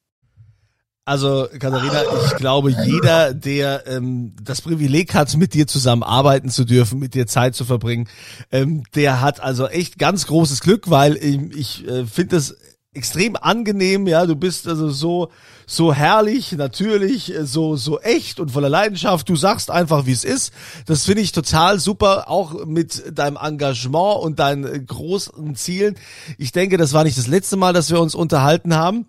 [1.06, 6.64] Also Katharina, ich glaube, jeder, der ähm, das Privileg hat, mit dir zusammen arbeiten zu
[6.64, 8.08] dürfen, mit dir Zeit zu verbringen,
[8.50, 12.56] ähm, der hat also echt ganz großes Glück, weil ich, ich äh, finde das
[12.94, 15.30] extrem angenehm, ja, du bist also so
[15.66, 19.28] so herrlich, natürlich, so so echt und voller Leidenschaft.
[19.28, 20.52] Du sagst einfach, wie es ist.
[20.86, 25.96] Das finde ich total super, auch mit deinem Engagement und deinen großen Zielen.
[26.38, 29.06] Ich denke, das war nicht das letzte Mal, dass wir uns unterhalten haben,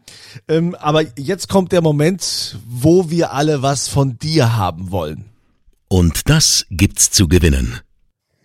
[0.47, 5.25] ähm, aber jetzt kommt der Moment, wo wir alle was von dir haben wollen.
[5.87, 7.79] Und das gibt's zu gewinnen.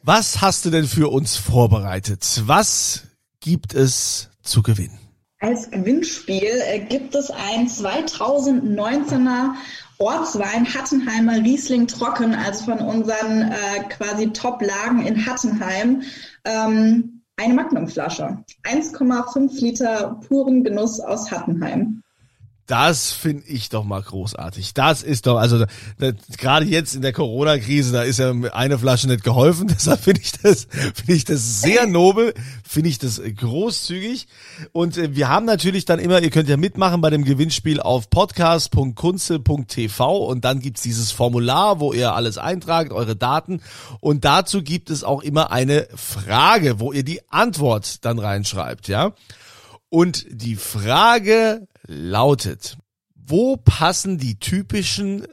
[0.03, 2.43] Was hast du denn für uns vorbereitet?
[2.47, 3.03] Was
[3.41, 5.00] gibt es zu gewinnen?
[5.41, 9.55] Als Gewinnspiel äh, gibt es ein 2019er
[9.97, 16.03] Ortswein Hattenheimer Riesling Trocken, also von unseren äh, quasi Top-Lagen in Hattenheim.
[16.45, 18.45] Ähm, eine Magnumflasche.
[18.65, 22.03] 1,5 Liter puren Genuss aus Hattenheim.
[22.71, 24.75] Das finde ich doch mal großartig.
[24.75, 25.65] Das ist doch, also
[26.39, 29.67] gerade jetzt in der Corona-Krise, da ist ja eine Flasche nicht geholfen.
[29.75, 34.29] Deshalb finde ich das, finde ich das sehr nobel, finde ich das großzügig.
[34.71, 38.09] Und äh, wir haben natürlich dann immer, ihr könnt ja mitmachen bei dem Gewinnspiel auf
[38.09, 43.63] podcast.kunze.tv und dann gibt's dieses Formular, wo ihr alles eintragt, eure Daten.
[43.99, 49.11] Und dazu gibt es auch immer eine Frage, wo ihr die Antwort dann reinschreibt, ja.
[49.89, 52.79] Und die Frage lautet,
[53.15, 55.27] wo passen die typischen,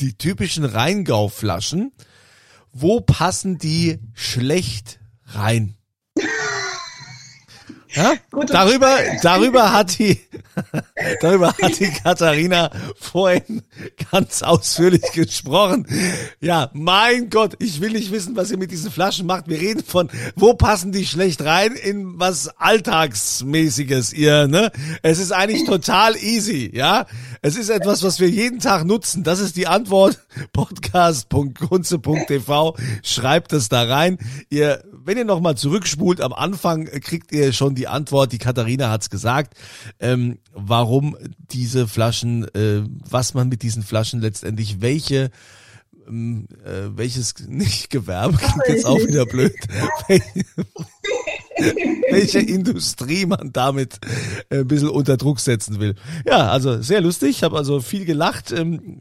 [0.00, 1.92] die typischen Rheingauflaschen,
[2.72, 5.76] wo passen die schlecht rein?
[7.94, 8.14] Ja?
[8.46, 10.20] darüber, darüber hat die,
[11.20, 13.62] darüber hat die Katharina vorhin
[14.10, 15.86] ganz ausführlich gesprochen.
[16.40, 19.48] Ja, mein Gott, ich will nicht wissen, was ihr mit diesen Flaschen macht.
[19.48, 24.70] Wir reden von, wo passen die schlecht rein in was Alltagsmäßiges, ihr, ne?
[25.02, 27.06] Es ist eigentlich total easy, ja?
[27.42, 29.24] Es ist etwas, was wir jeden Tag nutzen.
[29.24, 30.18] Das ist die Antwort.
[30.52, 32.76] Podcast.kunze.tv.
[33.02, 34.18] Schreibt es da rein.
[34.50, 38.32] Ihr, wenn ihr nochmal zurückspult, am Anfang kriegt ihr schon die Antwort.
[38.32, 39.54] Die Katharina hat's gesagt,
[40.00, 41.16] ähm, warum
[41.50, 45.30] diese Flaschen, äh, was man mit diesen Flaschen letztendlich, welche
[46.06, 49.54] ähm, äh, welches nicht Gewerbe klingt jetzt auch wieder blöd.
[52.10, 53.98] welche Industrie man damit
[54.50, 55.94] äh, ein bisschen unter Druck setzen will.
[56.26, 57.30] Ja, also sehr lustig.
[57.30, 58.52] Ich habe also viel gelacht.
[58.52, 59.00] Ähm,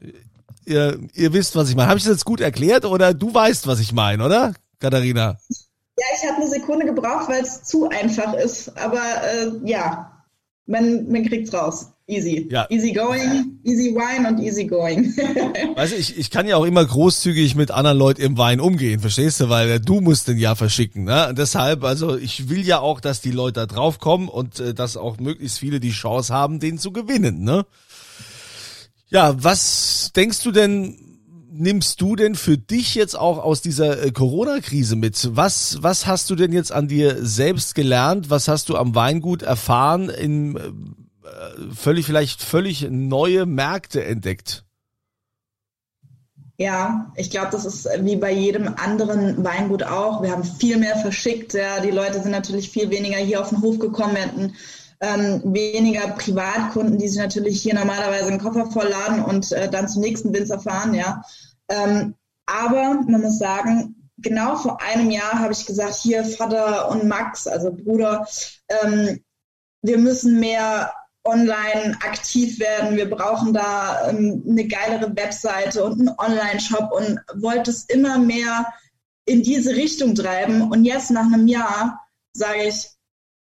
[0.65, 1.89] ihr, ihr wisst, was ich meine.
[1.89, 5.37] Habe ich das jetzt gut erklärt oder du weißt, was ich meine, oder, Katharina?
[5.49, 8.77] Ja, ich habe eine Sekunde gebraucht, weil es zu einfach ist.
[8.77, 10.23] Aber äh, ja,
[10.65, 11.87] man, man kriegt's raus.
[12.09, 12.47] Easy.
[12.49, 12.65] Ja.
[12.71, 15.15] Easy going, easy wine und easy going.
[15.75, 18.99] weißt du, ich, ich kann ja auch immer großzügig mit anderen Leuten im Wein umgehen,
[18.99, 19.49] verstehst du?
[19.49, 21.03] Weil äh, du musst den ja verschicken.
[21.03, 21.29] Ne?
[21.29, 24.73] Und deshalb, also ich will ja auch, dass die Leute da drauf kommen und äh,
[24.73, 27.43] dass auch möglichst viele die Chance haben, den zu gewinnen.
[27.43, 27.63] Ne?
[29.09, 30.97] Ja, was denkst du denn,
[31.51, 35.29] nimmst du denn für dich jetzt auch aus dieser äh, Corona-Krise mit?
[35.35, 38.31] Was, was hast du denn jetzt an dir selbst gelernt?
[38.31, 40.71] Was hast du am Weingut erfahren in äh,
[41.73, 44.65] völlig, vielleicht völlig neue Märkte entdeckt.
[46.57, 50.21] Ja, ich glaube, das ist wie bei jedem anderen Weingut auch.
[50.21, 51.53] Wir haben viel mehr verschickt.
[51.53, 51.79] Ja.
[51.79, 54.15] Die Leute sind natürlich viel weniger hier auf den Hof gekommen.
[54.15, 54.55] Wir hatten
[54.99, 60.01] ähm, weniger Privatkunden, die sich natürlich hier normalerweise einen Koffer vollladen und äh, dann zum
[60.01, 60.93] nächsten Winzer fahren.
[60.93, 61.23] Ja.
[61.69, 62.15] Ähm,
[62.45, 67.47] aber man muss sagen, genau vor einem Jahr habe ich gesagt, hier Vater und Max,
[67.47, 68.27] also Bruder,
[68.67, 69.21] ähm,
[69.81, 70.91] wir müssen mehr
[71.29, 72.97] online aktiv werden.
[72.97, 78.65] Wir brauchen da ähm, eine geilere Webseite und einen Online-Shop und wollte es immer mehr
[79.25, 80.69] in diese Richtung treiben.
[80.69, 82.01] Und jetzt nach einem Jahr
[82.33, 82.87] sage ich,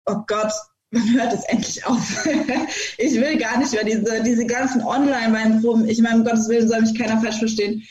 [0.06, 0.52] oh Gott,
[0.90, 2.26] man hört es endlich auf.
[2.98, 5.88] ich will gar nicht mehr diese, diese ganzen Online-Weinproben.
[5.88, 7.82] Ich meine, um Gottes Willen soll mich keiner falsch verstehen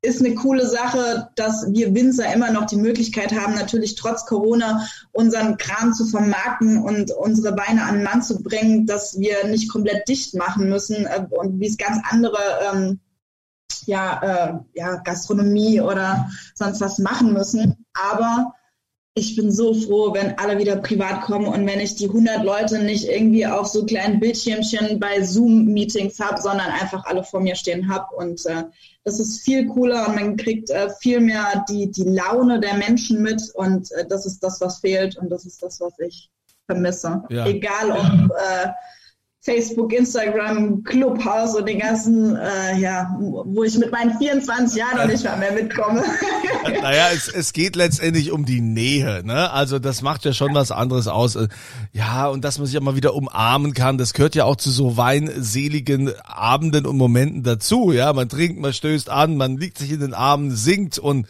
[0.00, 4.86] ist eine coole Sache, dass wir Winzer immer noch die Möglichkeit haben, natürlich trotz Corona
[5.12, 9.70] unseren Kram zu vermarkten und unsere Weine an den Mann zu bringen, dass wir nicht
[9.70, 12.38] komplett dicht machen müssen äh, und wie es ganz andere
[12.72, 13.00] ähm,
[13.86, 17.84] ja, äh, ja, Gastronomie oder sonst was machen müssen.
[17.94, 18.54] Aber
[19.18, 22.78] ich bin so froh, wenn alle wieder privat kommen und wenn ich die 100 Leute
[22.78, 27.88] nicht irgendwie auf so kleinen Bildschirmchen bei Zoom-Meetings habe, sondern einfach alle vor mir stehen
[27.92, 28.14] habe.
[28.14, 28.64] Und äh,
[29.08, 33.22] das ist viel cooler und man kriegt äh, viel mehr die, die Laune der Menschen
[33.22, 36.30] mit und äh, das ist das, was fehlt und das ist das, was ich
[36.66, 37.22] vermisse.
[37.30, 37.46] Ja.
[37.46, 38.68] Egal ob äh,
[39.48, 45.06] Facebook, Instagram, Clubhouse und den ganzen, äh, ja, wo ich mit meinen 24 Jahren noch
[45.06, 46.04] nicht mal mehr mitkomme.
[46.82, 49.50] naja, es, es geht letztendlich um die Nähe, ne?
[49.50, 51.38] Also das macht ja schon was anderes aus.
[51.92, 54.70] Ja, und dass man sich auch mal wieder umarmen kann, das gehört ja auch zu
[54.70, 57.90] so weinseligen Abenden und Momenten dazu.
[57.92, 61.26] Ja, man trinkt, man stößt an, man liegt sich in den Armen, singt und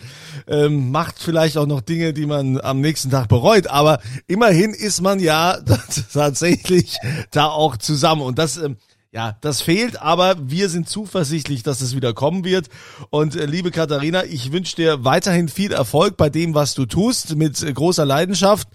[0.48, 3.68] ähm, macht vielleicht auch noch Dinge, die man am nächsten Tag bereut.
[3.68, 5.58] Aber immerhin ist man ja
[6.12, 6.96] tatsächlich
[7.30, 8.22] da auch zu zusammen.
[8.22, 8.76] Und das, ähm,
[9.12, 12.68] ja, das fehlt, aber wir sind zuversichtlich, dass es wieder kommen wird.
[13.10, 17.36] Und äh, liebe Katharina, ich wünsche dir weiterhin viel Erfolg bei dem, was du tust,
[17.36, 18.68] mit äh, großer Leidenschaft.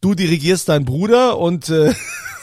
[0.00, 1.94] Du dirigierst deinen Bruder und äh,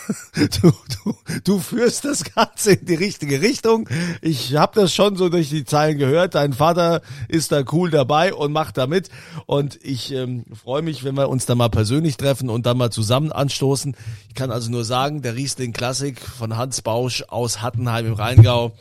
[0.62, 0.72] du,
[1.04, 3.88] du, du führst das Ganze in die richtige Richtung.
[4.22, 6.36] Ich habe das schon so durch die Zeilen gehört.
[6.36, 9.10] Dein Vater ist da cool dabei und macht da mit.
[9.46, 12.92] Und ich ähm, freue mich, wenn wir uns da mal persönlich treffen und dann mal
[12.92, 13.96] zusammen anstoßen.
[14.28, 18.74] Ich kann also nur sagen, der Riesling Klassik von Hans Bausch aus Hattenheim im Rheingau,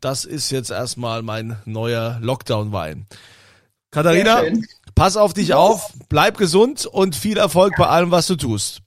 [0.00, 3.06] das ist jetzt erstmal mein neuer Lockdown-Wein.
[3.90, 4.42] Katharina,
[4.94, 8.82] pass auf dich auf, bleib gesund und viel Erfolg bei allem, was du tust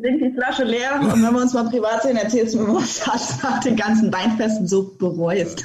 [0.00, 3.00] trink die Flasche leer und wenn wir uns mal privat sehen, erzählst du mir, was
[3.00, 5.64] du nach den ganzen Weinfesten so bereust.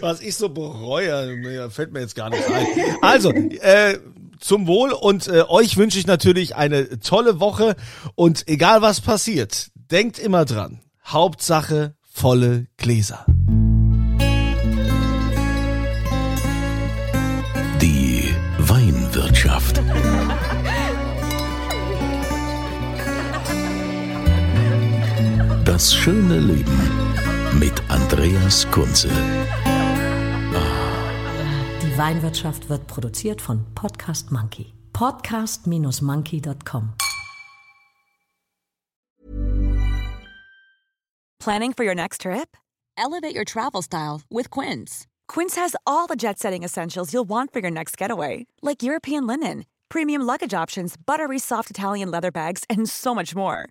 [0.00, 2.66] was ich so bereue, fällt mir jetzt gar nicht ein.
[3.02, 3.98] Also, äh,
[4.40, 7.76] zum Wohl und äh, euch wünsche ich natürlich eine tolle Woche
[8.14, 10.80] und egal was passiert, denkt immer dran.
[11.06, 13.24] Hauptsache volle Gläser.
[25.74, 26.78] Das schöne Leben
[27.58, 29.08] mit Andreas Kunze.
[31.82, 34.72] Die Weinwirtschaft wird produziert von Podcast Monkey.
[34.92, 36.92] Podcast-monkey.com.
[41.40, 42.56] Planning for your next trip?
[42.96, 45.08] Elevate your travel style with Quince.
[45.26, 49.26] Quince has all the jet setting essentials you'll want for your next getaway, like European
[49.26, 53.70] linen, premium luggage options, buttery soft Italian leather bags, and so much more